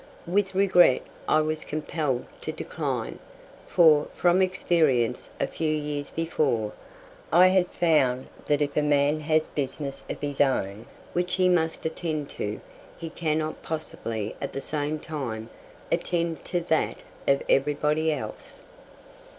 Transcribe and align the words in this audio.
With 0.25 0.55
regret 0.55 1.03
I 1.27 1.41
was 1.41 1.63
compelled 1.63 2.25
to 2.41 2.51
decline; 2.51 3.19
for, 3.67 4.07
from 4.15 4.41
experience 4.41 5.31
a 5.39 5.45
few 5.45 5.69
years 5.71 6.09
before, 6.09 6.71
I 7.31 7.49
had 7.49 7.67
found 7.67 8.25
that 8.47 8.63
if 8.63 8.75
a 8.75 8.81
man 8.81 9.19
has 9.19 9.47
business 9.47 10.03
of 10.09 10.19
his 10.19 10.41
own 10.41 10.87
which 11.13 11.35
he 11.35 11.47
must 11.47 11.85
attend 11.85 12.31
to 12.31 12.61
he 12.97 13.11
cannot 13.11 13.61
possibly 13.61 14.35
at 14.41 14.53
the 14.53 14.59
same 14.61 14.97
time 14.97 15.51
attend 15.91 16.43
to 16.45 16.61
that 16.61 17.03
of 17.27 17.43
everybody 17.47 18.11
else. 18.11 18.59